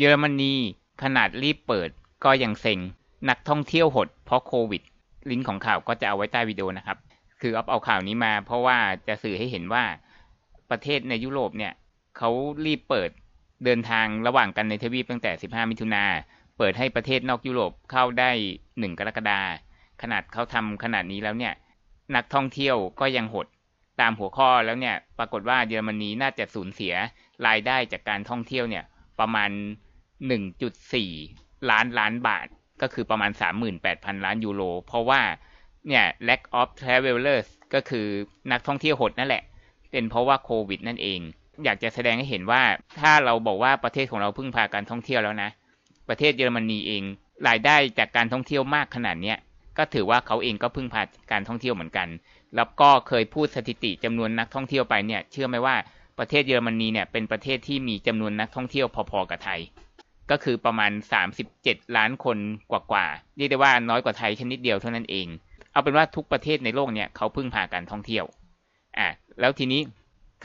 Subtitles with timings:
[0.00, 0.54] เยอรมนี
[1.02, 1.90] ขนาดรีบเปิด
[2.24, 2.78] ก็ยังเซ็ง
[3.28, 4.82] นักท่องเที่ยวหดเพราะโควิด
[5.30, 6.98] ลิงก์ของข่าวก็จะเอาไว้ใต้วิดีโอนะครับ
[7.40, 9.84] คือเอาเอาข่าวนี้มา เพราะว่าจะสื่อให้เห็นว่า
[10.70, 11.72] ประเทศในยุโรปเนี่ย
[12.18, 12.30] เขา
[12.66, 13.10] รีบเปิด
[13.64, 16.04] เดินทางระหว่างกันในทวีปตั้งแต่ 15 มิถุนา
[16.58, 18.30] เปิดให้ประเทศนอกยุโรปเข้าได้
[18.64, 19.40] 1 กรกฎา
[20.02, 21.54] ขนาดเขาทำขนาดนี้แล้วเนี่ย
[22.16, 23.46] นักท่องเที่ยวก็ยังหด
[24.00, 26.94] ตามหัวข้อแล้วเนี่ย ปรากฏว่าเยอรมนีน่าจะสูญเสีย
[27.46, 28.84] รายได้จากการท่องเที่ยวเนี่ย
[29.20, 29.50] ประมาณ
[30.18, 32.46] 1.4ล้านล้านบาท
[32.82, 33.30] ก็คือประมาณ
[33.78, 35.20] 38,000ล้านยูโร เพราะว่า
[35.88, 38.06] เนี่ย lack of travelers ก็คือ
[38.52, 39.42] นักท่องเที่ยวหดนั่นแหละ
[39.90, 41.20] เป็นเพราะว่าโควิดนั่นเอง
[41.64, 42.62] อยากจะแสดงให้เห็นว่า
[43.00, 45.50] ถ้าเราบอกว่าประเทศของเราพึ่งพาการท่องเที่ยวแล้วนะ
[46.08, 47.02] ประเทศเยอรมนีเอง
[47.48, 49.38] รายได้จากการท่องเที่ยวมากขนาดเนี้ย
[49.78, 52.08] ก็ถือว่าเขาเองก็พึ่งพาการท่องเที่ยวเหมือนกัน
[52.56, 55.76] แล้วก็เคยพูดสถิติจำนวนนักท่องเที่ยวไปเนี่ย เชื่อไหมว่า
[56.18, 59.60] ประเทศเยอรมนีเนี่ยเป็นประเทศที่มีจำนวนนักท่องเที่ยวพอๆกับไทย
[60.30, 60.92] ก็คือประมาณ
[61.44, 62.38] 37 ล้านคน
[62.70, 65.26] กว่าๆเรียกได้ว่าน้อยกว่าไทยแค่นิดเดียวเท่านั้นเอง
[65.72, 68.24] เอาเป็นว่าทุกประเทศในโลกเนี่ยเขาพึ่งพาการท่องเที่ยว
[68.98, 69.08] อะ
[69.40, 69.80] แล้วทีนี้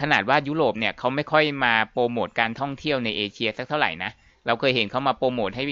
[0.01, 4.11] ขนาดว่ายุโรปเนี่ยเขาไม่ค่อยมาโปรโมทการท่องเที่ยวในเอเชียสักเท่าไหร่นะ
[4.45, 5.63] เราเคยเห็นเขามาโปรโมทให้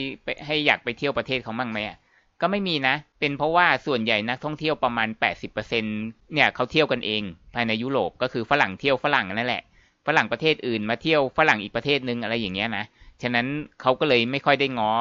[0.45, 1.97] ให้อยากไปเที่ยวประเทศเขาบ้างไหมอะ
[2.41, 5.07] ก็ไม่มีนะ เป็นเพราะว่าส่วนใหญ่นักท่องเที่ยวประมาณ
[5.51, 7.21] 80%เนี่ยเขาเที่ยวกันเอง
[7.53, 9.63] ภายในยุโรปก็คือฝรั่งเที่ยวฝรั่งนั่นแหละ
[10.07, 12.85] ฝรั่งประเทศอื่นมาเที่ยวฝรั่งอีกประเทศนึงอะไรอย่างเงี้ยนะ
[13.23, 13.47] ฉะนั้น
[13.81, 14.91] เขาก็เลยไม่ค่อยได้ง้อ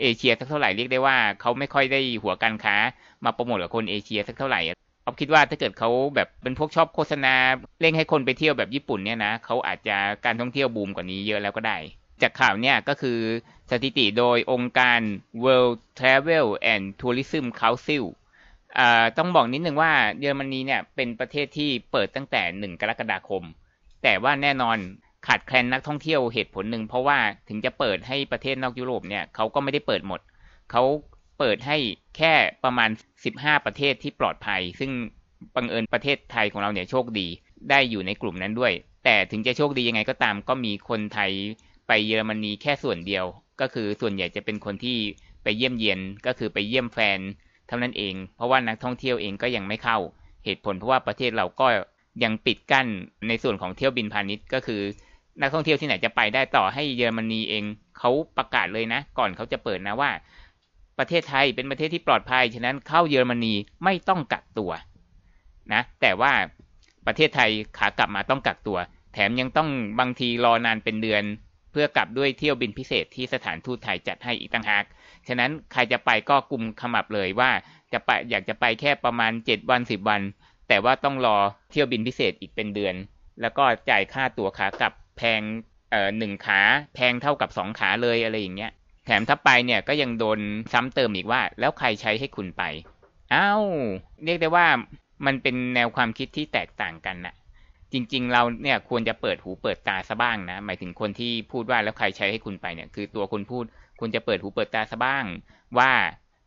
[0.00, 2.76] เอเชียสักเท่าไหร่เรียกได้ว่าเขาไม่ค่อยได้หัวการค้า
[3.24, 4.60] มาโปรโมทกับคนเอเชียสักเท่าไหร่
[5.04, 7.34] เอาคิดว่าถ้าเกิดเขาแบบเป็นพวกชอบโฆษณา
[7.80, 11.78] เร่งให้คนไปเที่ยวแบบญี่ปุ่นเนี่ยนะเขาอาจจะการท่องเที่ยวบูมกว่านี้เยอะแล้วก็ได้
[12.22, 13.18] จากข่าวเนี่ยก็คือ
[13.70, 15.00] สถิติโดยองค์การ
[15.44, 18.04] World Travel and Tourism Council
[19.18, 23.42] ต้องบอกนิดนึงว่าเยอรมนีเนี่ยเป็นประเทศที่เปิดตั้งแต่ 1 กรกฎาคม
[24.02, 24.78] แต่ว่าแน่นอน
[25.28, 30.20] ขาดแคลนนักท่องเที่ยวเหตุผลหนึ่งเพราะว่าถึงจะเปิดให้ประเทศนอกยุโรปเนี่ยเขาก็ไม่ได้เปิดหมด
[30.70, 30.82] เขา
[31.38, 31.76] เปิดให้
[32.16, 32.32] แค่
[32.64, 32.90] ประมาณ
[33.26, 34.90] 15 ประเทศที่ปลอดภัย ซึ่ง
[35.54, 37.26] บังเอิญประเทศไทยของเราเนี่ยโชคดี
[37.70, 38.72] ได้อยู่ในกลุ่มนั้นด้วย
[39.04, 41.30] แต่ถึงจะโชคดียังไงก็ตาม ก็มีคนไทย
[41.88, 43.24] ไปเยอรมนีแค่ส่วนเดียว
[43.60, 44.98] ก็คือส่วนใหญ่จะเป็นคนที่
[45.42, 47.18] ไปเยี่ยมเยียนก็คือไปเยี่ยมแฟน
[47.68, 49.98] เท่านั้นเอง เพราะว่านักท่องเที่ยวเองก็ยังไม่เข้า
[50.44, 51.66] เหตุผลเพราะว่าประเทศเราก็
[52.24, 52.86] ยังปิดกั้น
[53.28, 54.82] ในส่วนของเที่ยวบินพาณิชย์ก็คือ
[55.40, 57.64] นักท่องเที่ยวที่ไหนจะไปได้ต่อให้เยอรมนีเอง
[57.98, 60.10] เขาประกาศเลยนะ ก่อนเขาจะเปิดนะว่า
[60.98, 63.54] ประเทศไทยเป็นประเทศที่ปลอดภัย ฉะนั้นเข้าเยอรมนี
[63.84, 64.72] ไม่ต้องกักตัว
[65.72, 66.32] นะ แต่ว่า
[67.06, 68.78] ประเทศไทยขากลับมาต้องกักตัว
[69.14, 69.68] แถมยังต้อง
[70.00, 71.24] บางทีรอนานเป็นเดือน
[71.72, 74.84] เพื่อกลับด้วยเที่ยวบินพิเศษที่สถานทูตไทยจัดให้อีกต่างหาก
[75.28, 77.50] ฉะนั้นใครจะไปก็กลุ่มขมับเลยว่า
[77.92, 80.22] จะไปอยากจะไปแค่ประมาณเจ็ดวันสิบวัน
[80.68, 81.36] แต่ว่าต้องรอ
[81.70, 82.94] เที่ยวบินพิเศษอีกเป็นเดือน
[83.40, 85.40] แล้วก็จ่ายค่าตั๋วขากลับ แพง
[85.90, 86.60] เอ่อหนึ่งขา
[86.94, 88.72] แพงเท่ากับสองขาเลยอะไรอย่างเงี้ย
[89.06, 90.40] แถมถ้าไปเนี่ยก็ยังโดน
[90.72, 92.62] ซ้ำเติมอีกว่า แล้วใครใช้ให้คุณไป
[93.34, 93.64] อ้าว
[94.24, 94.66] เรียกได้ว่า
[95.26, 97.34] มันเป็นแนวความคิดที่แตกต่างกันนะ
[97.92, 103.64] จริง ๆ เราเนี่ยควรจะเปิดหูเปิดตาซะบ้างนะ หมายถึงคนที่พูดว่าแล้วใครใช้ให้คุณไปเนี่ยคือตัวคนพูด
[104.00, 105.24] ควรจะเปิดหูเปิดตาซะบ้าง
[105.78, 105.90] ว่า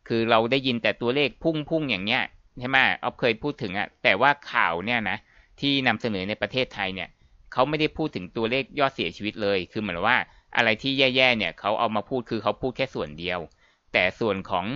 [0.08, 2.22] คือเราได้ยินแต่ตัวเลขพุ่งพุ่งอย่างเนี้ย
[2.60, 5.18] ใช่ไหมออฟเคยพูดถึงอะแต่ว่าข่าวเนี่ยนะ
[5.60, 7.08] ที่นำเสนอในประเทศไทยเนี่ย
[7.52, 10.16] เขาไม่ได้พูดถึงตัวเลขยอดเสียชีวิตเลย คือเหมือนว่า
[10.56, 13.38] อะไรที่แย่ๆเนี่ยเขาเอามาพูดคือเขาพูดแค่ส่วนเดียว
[13.92, 14.66] แต่ส่วนของ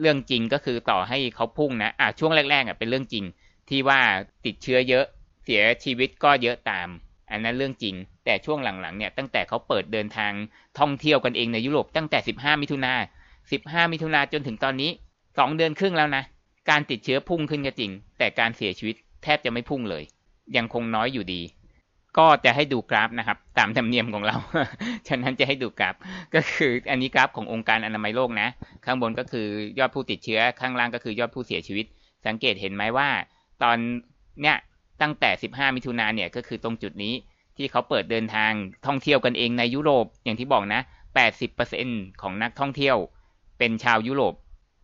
[0.00, 3.24] เรื่องจริงก็คือต่อให้เขาพุ่งนะอะช่วงแรกๆอะเป็นเรื่องจริง
[3.68, 4.00] ที่ว่า
[4.46, 5.04] ติดเชื้อเยอะ
[5.44, 6.88] เสียชีวิตก็เยอะตาม
[7.30, 7.94] อันนั้นเรื่องจริง
[8.24, 10.32] แต่ช่วงหลังๆเนี่ยตั้งแต่เขาเปิดเดินทาง
[10.78, 12.94] ท่องเที่ยวกันเองในยุโรปตั้งแต่ 15 มิถุนา
[13.44, 14.90] 15 มิถุนาจนถึงตอนนี้
[15.24, 16.22] 2 เดือนครึ่งแล้วนะ
[16.70, 20.04] การติดเชื้อพุ่งขึ้นก็จริง แต่การเสียชีวิตแทบจะไม่พุ่งเลย
[20.56, 21.40] ยังคงน้อยอยู่ดี
[22.18, 24.36] ก็จะให้ดูกราฟนะครับ ตามธรรมเนียมของเรา
[25.08, 25.94] ฉะนั้นจะให้ดูกราฟ
[26.34, 28.48] ก็คืออันนี้กราฟขององค์การอนามัยโลกนะ
[28.84, 29.46] ข้างบนก็คือ
[29.78, 31.86] ยอดผู้ติดเชื้อ ข้างล่างก็คือยอดผู้เสียชีวิต
[32.26, 33.08] สังเกตเห็นไหมว่า
[33.62, 33.76] ตอน
[34.40, 34.56] เนี้ย
[35.02, 37.14] ตั้งแต่ 15 มิถุนาเนี่ยก็คือตรงจุดนี้
[37.56, 38.52] ที่เขาเปิดเดินทาง
[38.86, 40.80] ท่องเที่ยวกันเองในยุโรปอย่างที่บอกนะ
[41.50, 42.96] 80%ของนักท่องเที่ยว
[43.58, 44.34] เป็นชาวยุโรป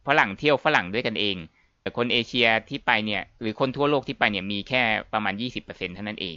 [0.07, 1.37] ฝรั่งเที่ยวฝรั่งด้วยกันเอง
[1.81, 4.83] แต่คนเอเชียที่ไปเนี่ยหรือคนทั่วโลกที่ไปเนี่ยมีแค่
[5.13, 6.37] ประมาณ 20%เท่านั้นเอง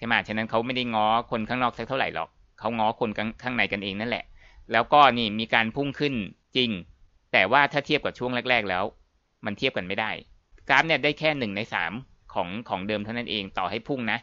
[0.00, 3.10] ใช่ไหมฉะนั้นเขาไม่ได้ง้อคนข้างนอกสักเท่าไหร่หรอกเขาง้อคน
[3.42, 4.24] ข้างในกันเองนั่นแหละ
[4.72, 6.14] แล้วก็นี่มีการพุ่งขึ้น
[6.56, 6.70] จริง
[7.32, 8.84] แต่ว่าถ้าเทียบกับช่วงแรก ๆแล้ว
[9.44, 10.10] มันเทียบกันไม่ได้
[10.68, 11.92] กราฟเนี่ยได้แค่หนึ่งในสาม
[12.34, 14.18] ของของเดิมเท่านั้นเองต่อให้พุ่งนะ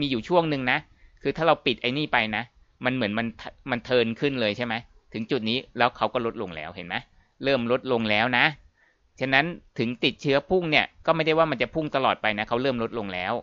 [0.00, 0.78] มีอยู่ช่วงหนึ่งนะ
[1.22, 2.42] คือถ้าเราปิดไอ้นี่ไปนะ
[2.84, 3.26] มันเหมือนมัน
[3.70, 4.74] มันเทินขึ้นเลยใช่ไหม
[5.12, 6.96] ถึงจุดนี้แล้วเขาก็ลดลงแล้วเห็นไหม
[7.44, 8.44] เริ่มลดลงแล้วนะ
[9.20, 9.44] ฉะนั้น
[9.78, 13.34] ถึงติดเชื้อพุ่งเนี่ยก็ไม่ได้ว่ามันจะพุ่งตลอดไปนะเขาเริ่มลดลงแล้ว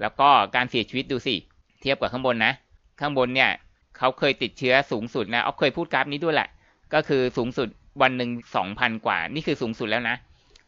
[0.00, 1.34] แล้วก็การเสียชีวิตดูสิ
[1.80, 2.52] เทียบกับข้างบนนะ
[3.00, 3.50] ข้างบนเนี่ย
[3.98, 6.48] เขาเคยติดเชื้อสูงสุดนะออฟเคยพูดกราฟนี้ด้วยแหละ
[6.94, 7.68] ก็คือสูงสุด
[8.02, 10.16] วันหนึ่งสองพันกว่า นี่คือสูงสุดแล้วนะ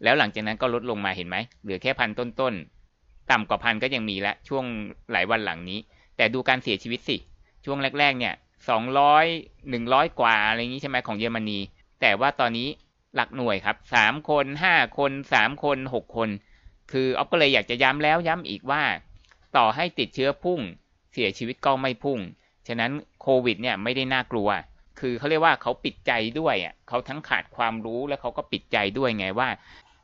[0.02, 4.64] แล้วหลังจากนั้นก็ลดลงมาเห็นไหม เหลือแค่พันต้นๆ ต่ำกว่าพันก็ยังมีละช่วง
[5.12, 5.78] หลายวันหลังนี้
[6.16, 7.16] แต่ดูการเสียชีวิตสิ
[7.64, 8.34] ช่วงแรกๆเนี่ย
[8.68, 9.26] สองร้อย
[9.70, 11.58] หนึ่งร้อยกว่าอะไรอย่างนี้ใช่ไหมของเยอรมนี
[12.00, 12.68] แต่ว่าตอนนี้
[13.14, 16.28] หลักหน่วยครับสามคนห้าคนสามคนหกคน
[16.92, 18.82] คือออฟก็เลยอยากจะย้ำแล้วย้ำอีกว่า
[19.56, 20.60] ต่อให้ติดเชื้อพุ่ง
[21.12, 22.18] เสียชีวิตก็ไม่พุ่ง
[22.68, 22.90] ฉะนั้น
[23.22, 24.48] โควิดเนี่ยไม่ได้น่ากลัว
[25.00, 29.48] คือเขาเรียกว่าเขาปิดใจด้วยอะเขาทั้งขาดความรู้แล้วเขาก็ปิดใจด้วยไงว่า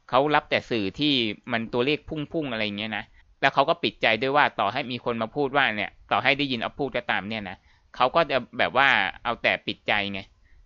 [0.09, 1.13] เขารับแต่สื่อที่
[1.53, 3.05] มันตัวเลขพุ่งๆอะไรเงี้ยนะ
[3.41, 7.57] แล้วเขาก็ปิดใจด้วยว่าต่อให้มีคนมาพูดว่าเนี่ย ต่อให้ได้ยินเอาพูดก็ตามเนี่ยนะ
[7.97, 8.89] เขาก็จะแบบว่า
[9.25, 10.21] เอาแต่ปิดใจไง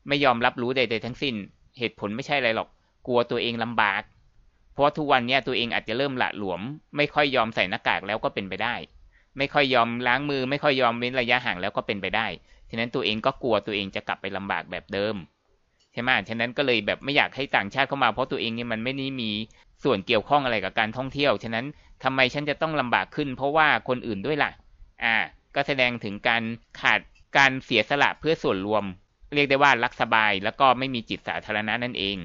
[0.09, 1.35] ไม่ยอมรับรู้ใดๆทั้งสิ้น
[1.79, 2.69] เหตุผลไม่ใช่อะไรหรอก
[3.07, 4.03] กลัวตัวเองลำบาก
[4.79, 6.61] ราะทุกวันนี้ตัวเองอาจจะเริ่มละหลวม
[6.97, 8.75] ไม่ค่อยยอมใส่หน้ากากแล้วก็เป็นไปได้
[9.39, 12.27] ไม่ค่อยยอมล้างมือ ไม่ค่อยยอมเว้นระยะห่างแล้วก็เป็นไปได้
[12.71, 15.17] ฉะนั้นตัวเองก็กลัวตัวเองจะกลับไปลำบากแบบเดิม
[15.93, 19.31] ใช่ไหมฉะนั้นก็เลยแบบไม่อยากให้ต่างชาติเข้ามาเพราะตัวเองเนี่ยมันไม่ได้มี
[19.85, 21.67] ส่วนเกี่ยวข้องอะไรกับการท่องเที่ยว ฉะนั้น
[22.05, 24.51] ทำไมฉันจะต้องลำบากขึ้น เพราะว่าคนอื่นด้วยล่ะ
[25.05, 25.17] อ่า
[25.55, 26.43] ก็แสดงถึงการ
[26.81, 27.01] ขาด
[27.37, 28.85] การเสียสละเพื่อส่วนรวม
[29.35, 32.19] เรียกได้ว่ารักสบายแล้วก็ไม่มีจิตสาธารณะนั่นเอง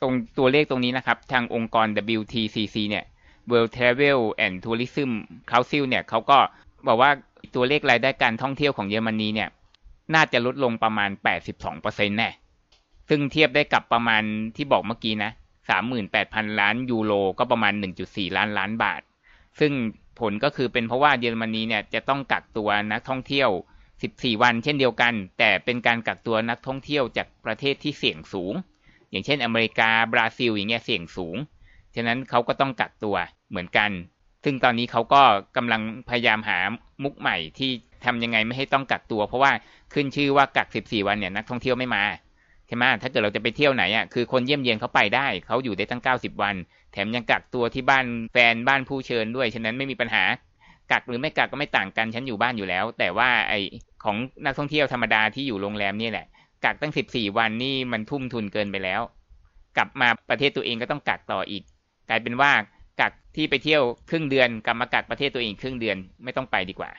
[0.00, 1.86] ตรงตัวเลขตรงนี้นะครับ ทางองค์กร
[2.18, 3.04] WTCC เนี่ย
[3.50, 5.10] World Travel and Tourism
[5.50, 6.38] Council เนี่ยเขาก็
[6.86, 7.10] บอกว่า
[7.54, 9.48] ตัวเลขรายได้การท่องเที่ยวของเยอรมนีเนี่ย
[10.14, 11.10] น่าจะลดลงประมาณ
[11.64, 12.30] 82%แน่
[13.08, 14.22] ซึ่งเทียบได้กับประมาณ
[14.56, 15.30] ที่บอกเมื่อกี้นะ
[15.94, 17.72] 38,000 ล้านยูโรก็ประมาณ
[18.04, 19.00] 1.4 ล้านล้านบาท
[19.60, 19.72] ซึ่ง
[20.20, 23.50] ผลก็คือเป็นเพราะว่าเยอรมนีเนี่ยจะต้องกักตัวนักท่องเที่ยว
[23.96, 28.54] 14 วันเช่นเดียวกัน แต่เป็นการกักตัวนักท่องเที่ยวจากประเทศที่เสี่ยงสูง
[29.10, 31.36] อย่างเช่นอเมริกาบราซิลอย่างเงี้ยเสี่ยงสูง
[31.94, 33.16] ฉะนั้นเขาก็ต้องกักตัว
[33.50, 33.90] เหมือนกัน
[34.44, 35.22] ซึ่งตอนนี้เขาก็
[35.56, 36.58] กำลังพยายามหา
[37.02, 37.70] มุกใหม่ที่
[38.04, 39.52] ทำยังไงไม่ให้ต้องกักตัว เพราะว่า
[39.92, 42.02] ขึ้นชื่อว่ากัก 14 วันเนี่ยนักท่องเที่ยวไม่มา
[42.66, 46.54] ใช่ไหมถ้าเกิดเราจะไปเที่ยวไหนอะคือคนเยี่ยมเยียนเขาไปได้เขาอยู่ได้ตั้ง 90 วัน
[46.92, 50.24] แถมยังกักตัวที่บ้านแฟนบ้านผู้เชิญด้วยฉะนั้นไม่มีปัญหา
[50.92, 53.54] กักหรือไม่กักก็ไม่ต่างกันฉันอยู่บ้านอยู่แล้ว แต่ว่าไอ
[54.04, 56.26] ของนักท่องเที่ยวธรรมดาที่อยู่โรงแรมนี่แหละ
[56.64, 59.00] กักตั้งสิบสี่วันนี่มันทุ่มทุนเกินไปแล้ว
[59.76, 61.62] กลับมาประเทศตัวเองก็ต้องกักต่ออีก
[62.08, 62.52] กลายเป็นว่า
[63.00, 66.90] กักที่ไปเที่ยวครึ่งเดือนกลับมากักประเทศตัวเองครึ่งเดือนไม่ต้องไปดีกว่า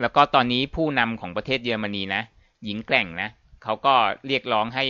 [0.00, 2.22] แล้วก็ตอนนี้ผู้นำของประเทศเยอรมนีนะ
[2.64, 3.28] หญิงแกร่งนะ
[3.64, 3.94] เขาก็
[4.26, 4.84] เรียกร้องให้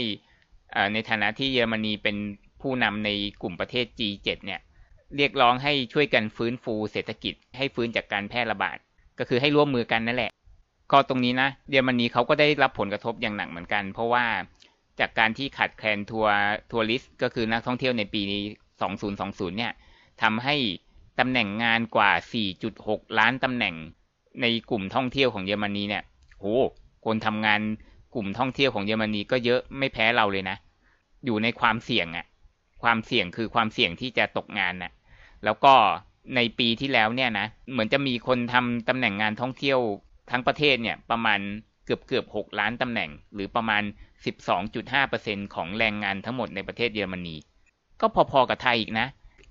[0.92, 2.16] ในฐานะที่เยอรมนีเป็น
[2.62, 3.10] ผู้นำใน
[3.42, 4.60] กลุ่มประเทศ G7 เนี่ย
[5.16, 8.76] เรียกร้องให้ช่วยกันฟื้นฟูเศรษฐกิจให้ฟื้นจากการแพร่ระบาด
[9.18, 10.30] ก็คือให้ร่วมมือกันนั่นแหละ
[10.92, 14.24] ก็ตรงนี้นะเยอรมนีเขาก็ได้รับผลกระทบอย่างหนักเหมือนกัน เพราะว่า
[15.00, 16.34] จากการที่ขาดแคลนทัวร์
[16.70, 18.22] ทัวริสก็คือนักท่องเที่ยวในปี
[18.90, 19.72] 2020 เนี่ย
[20.22, 20.56] ทำให้
[21.18, 22.10] ตำแหน่งงานกว่า
[22.64, 23.74] 4.6 ล้านตำแหน่ง
[24.40, 26.04] ในกลุ่มท่องเที่ยวของเยอรมนีเนี่ย
[26.38, 26.44] โห
[27.04, 27.60] คนทำงาน
[28.14, 30.56] กลุ่มท่องเที่ยวของเยอรมนีก็เยอะไม่แพ้เราเลยนะ
[31.24, 32.26] อยู่ในความเสี่ยงอะ
[32.82, 34.92] ความเสี่ยงคือความเสี่ยงที่จะตกงานน่ะ
[35.44, 35.74] แล้วก็
[36.36, 39.80] ในปีที่แล้วเนี่ยนะเหมือนจะมีคนทำตำแหน่งงานท่องเที่ยว
[40.30, 41.40] ทั้งประเทศเนี่ยประมาณ
[41.84, 43.82] เกือบเกือบหกล้านตำแหน่ง หรือประมาณ
[44.68, 47.36] 12.5%ของแรงงานทั้งหมดในประเทศเยอรมนี
[48.00, 49.06] ก็พอๆกับไทยอีกนะ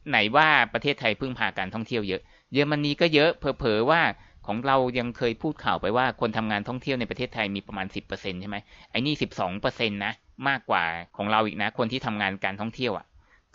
[0.10, 2.22] ไหนว่าประเทศไทยพึ่งพาการท่องเที่ยวเยอะ
[2.54, 4.02] เยอรมนีก็เยอะเผลอๆว่า
[4.48, 8.58] ของเรายังเคยพูดข่าวไปว่าคนทำงานท่องเที่ยวในประเทศไทยมีประมาณ 10%ใช่ไหม
[8.92, 9.14] ไอ้นี่
[9.60, 10.14] 12%นะ
[10.48, 10.84] มากกว่า
[11.18, 13.06] ของเราอีกนะ คนที่ทำงานการท่องเที่ยวอะ่ะ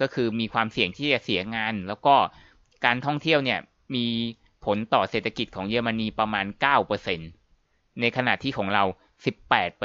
[0.00, 2.14] ก็คือมีความเสี่ยงที่จะเสียงาน แล้วก็
[2.84, 3.60] การท่องเที่ยวเนี่ย
[3.94, 4.06] มี
[4.64, 6.46] ผลต่อเศรษฐกิจของเยอรมนีประมาณ
[7.22, 8.84] 9%ในขณะที่ของเรา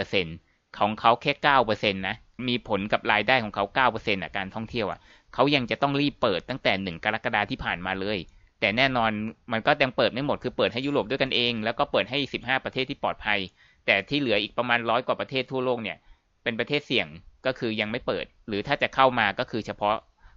[0.08, 1.32] 18%ของเขาแค่
[1.68, 2.16] 9%นะ
[2.48, 5.00] มีผลกับรายได้ของเขา 9%อะการท่องเที่ยวอะ
[5.34, 8.20] เขายังจะต้องรีบเปิดตั้งแต่ 1 กรกฎาที่ผ่านมาเลย
[8.60, 9.12] แต่แน่นอน
[9.52, 13.40] มันก็ยังเปิดไม่หมด คือเปิดให้ยุโรปด้วยกันเอง แล้วก็เปิดให้ 15 ประเทศที่ปลอดภัย
[13.86, 15.98] แต่ที่เหลืออีกประมาณร้อยกว่าประเทศทั่วโลกเนี่ย
[16.44, 17.08] เป็นประเทศเสี่ยง
[17.46, 19.96] ก็คือยังไม่เปิด หรือถ้าจะเข้ามาก็คือเฉพาะ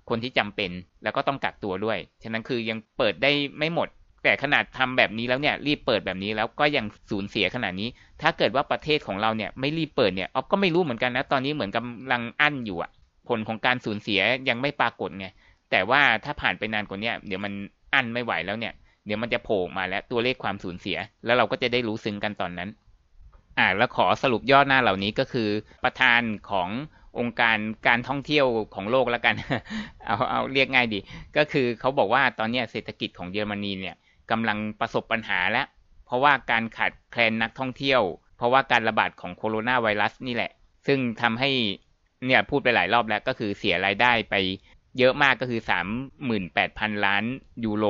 [0.09, 0.71] คนที่จำเป็น
[1.03, 3.89] แล้วก็ต้องกักตัวด้วย ฉะนั้นคือยังเปิดได้ไม่หมด
[4.23, 7.89] แต่ขนาดทำแบบนี้แล้วเนี่ยรีบเปิดแบบนี้แล้วก็ยังสูญเสียขนาดนี้
[8.23, 12.91] ถ้าเกิดว่าประเทศของเราเนี่ยไม่รีบเปิดเนี่ยออฟก็ไม่รู้เหมือนกันนะตอนนี้เหมือนกำลังอั้นอยู่อะ
[13.29, 15.27] ผลของการสูญเสียยังไม่ปรากฏไง
[15.71, 17.53] แต่ว่าถ้าผ่านไปนานกว่านี้เดี๋ยวมัน
[17.95, 18.73] อั้นไม่ไหวแล้วเนี่ย
[19.07, 22.69] เดี๋ยวมันจะโผล่มาแล้วตัวเลขความสูญเสีย แล้วเราก็จะได้รู้ซึ้งกันตอนนั้น
[23.59, 25.49] อ่าแล้วขอสรุปย่อหน้าเหล่านี้ก็คือ
[25.85, 26.69] ประธานของ
[27.19, 29.35] องค์การการท่องเที่ยวของโลกแล้วกัน
[30.07, 30.99] เอาเอาเรียกง่ายดี
[31.37, 33.97] ก็คือเขาบอกว่าตอนนี้เศรษฐกิจของเยอรมนีเนี่ย
[34.33, 35.67] กำลังประสบปัญหาแล้ว
[36.07, 38.03] เพราะว่าการขาดแคลนนักท่องเที่ยว
[38.37, 40.51] เพราะว่าการระบาดของโคโรนาไวรัสนี่แหละ
[40.87, 41.51] ซึ่งทำให้
[42.27, 44.35] เนี่ยพูดไปหลายรอบแล้วก็คือเสียรายได้ไป
[44.99, 45.61] เยอะมากก็คือ
[46.33, 47.25] 38,000 ล้าน
[47.65, 47.87] ยูโร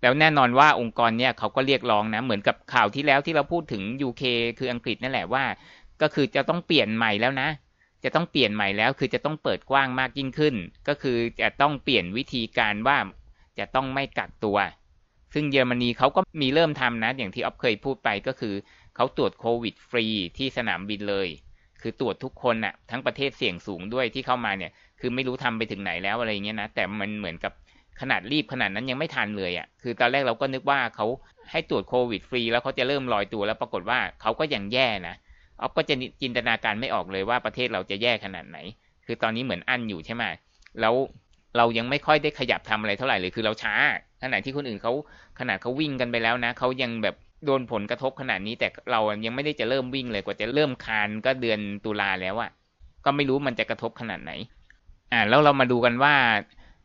[0.00, 4.22] แแล้วแน่นอนว่าองค์กรเนี่ยเขาก็เรียกร้องนะ เหมือนกับข่าวที่แล้วที่เราพูดถึง UK
[4.58, 5.44] คืออังกฤษนั่นแหละว่า
[6.02, 7.48] ก็คือจะต้องเปลี่ยนใหม่แล้วนะ
[8.04, 10.54] จะต้องเปลี่ยนใหม่แล้วคือจะต้องเปิดกว้างมากยิ่งขึ้น
[10.88, 12.98] ก็คือจะต้องเปลี่ยนวิธีการว่า
[13.58, 14.58] จะต้องไม่กักตัว
[15.38, 18.54] ซึ่งเยอรมนีเขาก็มีเริ่มทำนะ อย่างที่ออฟเคยพูดไปก็คือ
[18.96, 20.06] เขาตรวจโควิดฟรี
[20.38, 21.28] ที่สนามบินเลย
[21.80, 27.52] คือตรวจทุกคนน่ะ ทั้งประเทศเสี่ยงสูงด้วยที่เข้ามาเนี่ย คือไม่รู้ทำไปถึงไหนแล้วอะไรเงี้ยนะ แต่มันเหมือนกับ
[28.00, 31.06] ขนาดรีบขนาดนั้นยังไม่ทันเลยอะ่ะ คือตอนแรกเราก็นึกว่าเขา
[31.50, 35.16] ให้ตรวจโควิดฟรีแล้วเขาจะเริ่มลอยตัวแล้วปรากฏว่าเขาก็ยังแย่นะ
[35.60, 38.58] ออฟก็จะจินตนาการไม่ออกเลยว่าประเทศเราจะแย่ขนาดไหน
[39.06, 40.24] คือตอนนี้เหมือนอั้นอยู่ใช่ไหม
[40.80, 40.94] แล้ว
[41.56, 43.74] เรายังไม่ค่อยได้ขยับทำอะไรเท่าไหร่เลย คือเราช้า
[44.26, 44.92] ขณะที่คนอื่นเขา
[45.40, 47.16] ขนาดเขาวิ่งกันไปแล้วนะเขายังแบบ
[47.46, 52.50] โดนผลกระทบขนาดนี้แต่เรายังไม่ได้จะเริ่มวิ่งเลยกว่าจะเริ่มคานก็เดือนตุลาแล้วอะ
[53.04, 54.32] ก็ไม่รู้มันจะกระทบขนาดไหน
[55.12, 56.14] อ่าแล้วเรามาดูกันว่า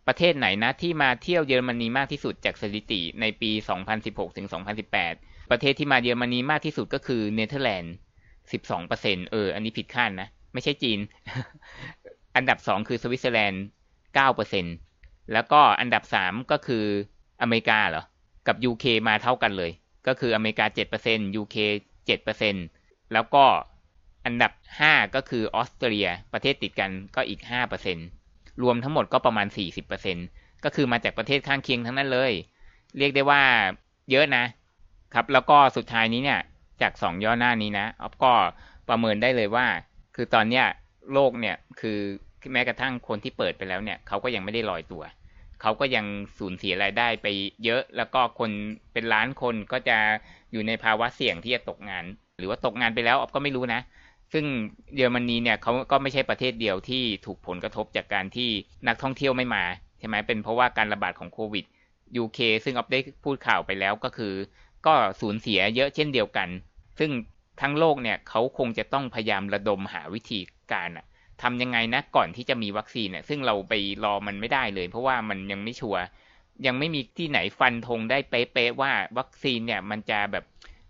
[0.07, 3.51] ประเทศไหนนะที่มาเที่ยวเยอรมนีมากที่สุดจากสถิติในปี
[3.93, 4.47] 2016ถึง
[4.99, 7.93] 2018 ประเทศที่มาเยอรมนีมากที่สุดก็คือเนเธอร์แลนด์
[8.41, 10.99] 12เปอร์เซ็นต์เออ อันนี้ผิดคาดนะ ไม่ใช่จีน
[12.35, 14.65] อันดับ 2 คือสวิตเซอร์แลนด์ 9เปอร์เซ็นต์
[15.33, 16.85] แล้วก็อันดับ 3 ก็คือ
[17.41, 18.03] อเมริกาเหรอ
[18.47, 19.71] กับ UK มาเท่ากันเลย
[20.07, 20.65] ก็คืออเมริกา
[21.03, 21.55] 7% UK
[22.35, 23.45] 7%แล้วก็
[24.25, 24.51] อันดับ
[24.83, 27.41] 5 ก็คือออสเตรเลียประเทศติดกันก็อีก
[28.01, 29.47] 5%รวมทั้งหมดก็ประมาณ
[30.05, 32.31] 40%ก็คือมาจากประเทศข้างเคียงทั้งนั้นเลย
[32.97, 33.41] เรียกได้ว่า
[34.11, 34.43] เยอะนะ
[35.13, 36.39] ครับ แล้วก็สุดท้ายนี้เนี่ย
[36.81, 38.33] จากสองย่อหน้านี้นะออฟก็
[38.89, 39.65] ประเมินได้เลยว่า
[40.15, 40.65] คือตอนเนี้ย
[41.13, 41.99] โลกเนี่ยคือ
[42.53, 45.03] แม้กระทั่งคนที่เปิดไปแล้วเนี่ยเขาก็ยังไม่ได้ลอยตัว
[45.61, 46.05] เขาก็ยัง
[46.37, 47.27] สูญเสียรายได้ไป
[47.65, 48.51] เยอะ แล้วก็คน
[48.93, 49.97] เป็นล้านคนก็จะ
[50.51, 52.05] อยู่ในภาวะเสี่ยงที่จะตกงาน
[52.37, 53.81] หรือว่าตกงานไปแล้วออฟก็ไม่รู้นะ
[54.33, 54.45] ซึ่ง
[54.95, 58.49] เยอรมนีเนี่ยเขาก็ไม่ใช่ประเทศเดียวที่ถูกผลกระทบจากการที่
[58.87, 59.63] นักท่องเที่ยวไม่มา
[59.99, 61.65] ใช่ไหมเป็นเพราะว่าการระบาดของโควิด
[62.23, 64.33] UK ซึ่งออฟได้พูดข่าวไปแล้วก็คือ
[64.85, 66.49] ก็สูญเสียเยอะเช่นเดียวกัน
[66.99, 67.11] ซึ่ง
[67.61, 70.39] ทั้งโลกเนี่ยเขาคงจะต้องพยายามระดมหาวิธี
[70.71, 71.05] การอะ
[71.41, 76.01] ทำยังไงนะก่อนที่จะมีวัคซีนเนี่ยซึ่งเราไปรอมันไม่ได้เลย เพราะว่ามันยังไม่ชัวร์
[76.65, 80.43] ยังไม่มีที่ไหนฟันธงได้เป๊ะๆว่าวัคซีนเนี่ยมันจะแบบ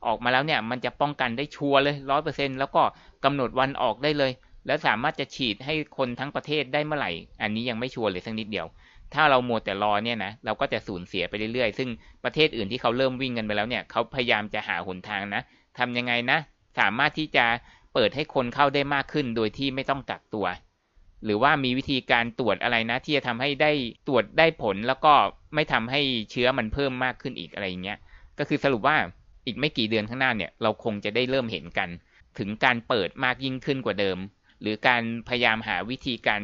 [0.06, 2.82] ออกมาแล้วเนี่ย มันจะป้องกันได้ชัวร์เลยร้อยเปอร์เซ็นแล้วก็
[3.24, 4.32] กำหนดวันออกได้เลย
[4.68, 8.68] แล้วสามารถจะฉีดให้คนทั้งประเทศได้เมื่อไหร่ อันนี้ยังไม่ชัวร์เลยสักนิดเดียว
[9.14, 11.90] ถ้าเราโมแต่รอเนี่ยนะเราก็จะสูญเสียไปเรื่อยๆ ซึ่ง
[12.24, 15.42] ประเทศอื่นที่เขาเริ่มวิ่งกันไปแล้วเนี่ยเขาพยายามจะหาหนทางนะ
[15.78, 16.40] ทำยังไงนะ
[16.80, 17.46] สามารถที่จะ
[17.94, 20.46] เปิดให้คนเข้าได้มากขึ้นโดยที่ไม่ต้องกักตัว
[21.26, 23.72] หรือว่ามีวิธีการตรวจอะไรนะ ที่จะทำให้ได้
[24.08, 25.14] ตรวจได้ผลแล้วก็
[25.56, 28.00] ไม่ทำให้เชื้อมันเพิ่มมากขึ้นอีกอะไรอย่างเงี้ย
[28.40, 28.98] ก็คือสรุปว่า
[29.46, 31.90] อีกไม่กี่เดือนข้างหน้าเนี่ยเราคงจะได้เริ่มเห็นกัน
[32.38, 34.18] ถึงการเปิดมากยิ่งขึ้นกว่าเดิม
[34.62, 36.42] หรือการพยายามหาวิธีการ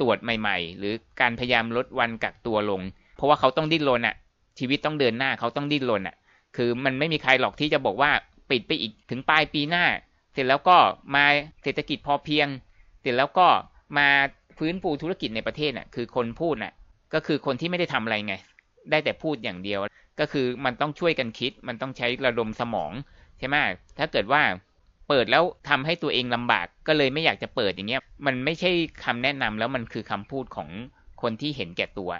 [0.00, 2.80] ตรวจใหม่ ๆ หรือการพยายามลดวันกักตัวลง
[3.16, 4.14] เพราะว่าเขาต้องดิ้นรนอะ
[4.58, 6.16] ชีวิตต้องเดินหน้าเขาต้องดิ้นรนอะ
[6.56, 8.10] คือมันไม่มีใครหรอกที่จะบอกว่า
[8.50, 9.84] ปิดไปอีกถึงปลายปีหน้า
[10.34, 10.76] เสร็จแล้วก็
[11.14, 11.24] มา
[11.62, 12.48] เศรษฐกิจพอเพียง
[13.00, 13.48] เสร็จแล้วก็
[13.98, 14.08] มา
[14.58, 16.72] ฟื้นฟูธุรกิจในประเทศน่ะ คือคนพูดน่ะ
[17.14, 18.34] ก็คือคนที่ไม่ได้ทำอะไรไง
[18.90, 19.80] ได้แต่พูดอย่างเดียว
[20.20, 22.92] ก็คือมันต้องช่วยกันคิด มันต้องใช้ระดมสมอง
[23.38, 23.56] ใช่ไหม
[23.98, 24.42] ถ้าเกิดว่า
[25.08, 28.70] เปิดแล้วทำให้ตัวเองลำบาก ก็เลยไม่อยากจะเปิดอย่างเงี้ย มันไม่ใช่
[29.04, 30.68] คำแนะนำแล้วมันคือคำพูดของ
[31.22, 32.10] คนที่เห็นแก่ตัว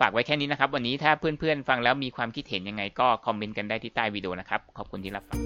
[0.00, 5.38] ฝากไว้แค่นี้นะครับ วันนี้ถ้าเพื่อนๆฟังแล้วมีความคิดเห็นยังไงก็คอมเมนต์กันได้ที่ใต้วิดีโอนะครับ ขอบคุณที่รับฟัง